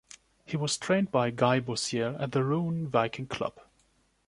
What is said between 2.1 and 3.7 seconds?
at the Rouen Viking Club.